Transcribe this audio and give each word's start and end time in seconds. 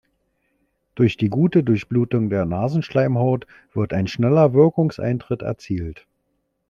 Durch 0.95 1.15
die 1.15 1.29
gute 1.29 1.61
Durchblutung 1.63 2.31
der 2.31 2.45
Nasenschleimhaut 2.45 3.45
wird 3.75 3.93
ein 3.93 4.07
schneller 4.07 4.51
Wirkungseintritt 4.55 5.43
erzielt. 5.43 6.07